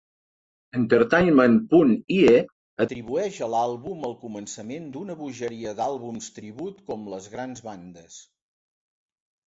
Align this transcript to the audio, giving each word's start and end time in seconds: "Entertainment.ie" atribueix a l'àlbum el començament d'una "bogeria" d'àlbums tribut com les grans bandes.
"Entertainment.ie" 0.77 2.39
atribueix 2.87 3.37
a 3.41 3.51
l'àlbum 3.57 4.09
el 4.11 4.17
començament 4.25 4.91
d'una 4.99 5.19
"bogeria" 5.23 5.77
d'àlbums 5.83 6.35
tribut 6.43 6.85
com 6.93 7.09
les 7.17 7.33
grans 7.39 7.67
bandes. 7.71 8.23